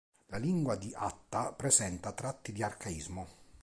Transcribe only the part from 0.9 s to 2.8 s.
Atta presenta tratti di